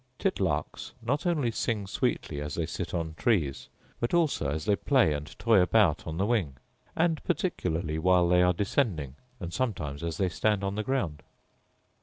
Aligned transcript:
Titlarks 0.17 0.93
not 1.03 1.27
only 1.27 1.51
sing 1.51 1.85
sweetly 1.85 2.41
as 2.41 2.55
they 2.55 2.65
sit 2.65 2.91
on 2.91 3.13
trees, 3.13 3.69
but 3.99 4.15
also 4.15 4.49
as 4.49 4.65
they 4.65 4.75
play 4.75 5.13
and 5.13 5.37
toy 5.37 5.59
about 5.59 6.07
on 6.07 6.17
the 6.17 6.25
wing; 6.25 6.57
and 6.95 7.23
particularly 7.23 7.99
while 7.99 8.27
they 8.27 8.41
are 8.41 8.51
descending, 8.51 9.15
and 9.39 9.53
sometimes 9.53 10.01
as 10.01 10.17
they 10.17 10.27
stand 10.29 10.63
on 10.63 10.73
the 10.73 10.81
ground. 10.81 11.21